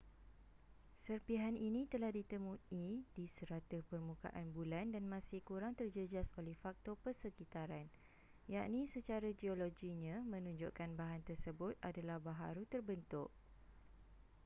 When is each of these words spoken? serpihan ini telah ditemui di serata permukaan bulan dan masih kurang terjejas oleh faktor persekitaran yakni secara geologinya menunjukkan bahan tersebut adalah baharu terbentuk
serpihan 1.05 1.53
ini 1.67 1.81
telah 1.93 2.09
ditemui 2.17 2.91
di 3.17 3.25
serata 3.37 3.79
permukaan 3.91 4.47
bulan 4.57 4.85
dan 4.95 5.03
masih 5.13 5.39
kurang 5.49 5.73
terjejas 5.79 6.25
oleh 6.41 6.55
faktor 6.63 6.95
persekitaran 7.05 7.85
yakni 8.55 8.81
secara 8.95 9.29
geologinya 9.41 10.15
menunjukkan 10.33 10.89
bahan 10.99 11.21
tersebut 11.29 11.73
adalah 11.89 12.17
baharu 12.27 12.63
terbentuk 12.73 13.29